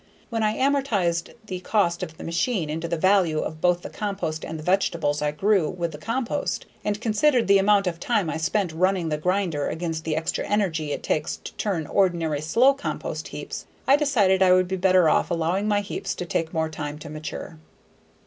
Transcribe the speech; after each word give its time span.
When 0.31 0.41
I 0.41 0.57
amortized 0.57 1.29
the 1.45 1.59
cost 1.59 2.01
of 2.01 2.17
the 2.17 2.23
machine 2.23 2.71
into 2.71 2.87
the 2.87 2.97
value 2.97 3.37
of 3.37 3.61
both 3.61 3.83
the 3.83 3.89
compost 3.91 4.43
and 4.43 4.57
the 4.57 4.63
vegetables 4.63 5.21
I 5.21 5.29
grew 5.29 5.69
with 5.69 5.91
the 5.91 5.99
compost, 5.99 6.65
and 6.83 6.99
considered 6.99 7.47
the 7.47 7.59
amount 7.59 7.85
of 7.85 7.99
time 7.99 8.27
I 8.27 8.37
spent 8.37 8.73
running 8.73 9.09
the 9.09 9.19
grinder 9.19 9.67
against 9.67 10.03
the 10.03 10.15
extra 10.15 10.43
energy 10.47 10.91
it 10.91 11.03
takes 11.03 11.37
to 11.37 11.53
turn 11.53 11.85
ordinary 11.85 12.41
slow 12.41 12.73
compost 12.73 13.27
heaps 13.27 13.67
I 13.87 13.95
decided 13.95 14.41
I 14.41 14.53
would 14.53 14.67
be 14.67 14.75
better 14.75 15.07
off 15.07 15.29
allowing 15.29 15.67
my 15.67 15.81
heaps 15.81 16.15
to 16.15 16.25
take 16.25 16.51
more 16.51 16.67
time 16.67 16.97
to 16.97 17.07
mature. 17.07 17.59